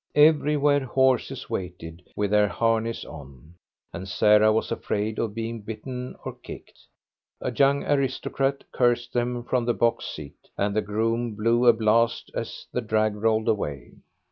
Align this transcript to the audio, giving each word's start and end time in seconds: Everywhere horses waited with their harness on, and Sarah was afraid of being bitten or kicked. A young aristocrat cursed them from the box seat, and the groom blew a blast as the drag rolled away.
Everywhere 0.15 0.83
horses 0.83 1.47
waited 1.47 2.01
with 2.15 2.31
their 2.31 2.47
harness 2.47 3.05
on, 3.05 3.53
and 3.93 4.07
Sarah 4.07 4.51
was 4.51 4.71
afraid 4.71 5.19
of 5.19 5.35
being 5.35 5.61
bitten 5.61 6.15
or 6.25 6.33
kicked. 6.33 6.79
A 7.39 7.51
young 7.51 7.83
aristocrat 7.83 8.63
cursed 8.71 9.13
them 9.13 9.43
from 9.43 9.63
the 9.65 9.75
box 9.75 10.05
seat, 10.05 10.49
and 10.57 10.75
the 10.75 10.81
groom 10.81 11.35
blew 11.35 11.67
a 11.67 11.73
blast 11.73 12.31
as 12.33 12.65
the 12.73 12.81
drag 12.81 13.15
rolled 13.15 13.47
away. 13.47 13.91